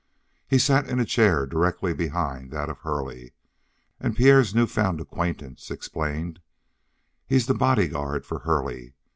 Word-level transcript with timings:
He 0.47 0.57
sat 0.57 0.89
in 0.89 0.99
a 0.99 1.05
chair 1.05 1.45
directly 1.45 1.93
behind 1.93 2.49
that 2.49 2.69
of 2.69 2.79
Hurley, 2.79 3.33
and 3.99 4.15
Pierre's 4.15 4.55
new 4.55 4.65
found 4.65 4.99
acquaintance 4.99 5.69
explained: 5.69 6.39
"He's 7.27 7.45
the 7.45 7.53
bodyguard 7.53 8.25
for 8.25 8.39
Hurley. 8.39 8.95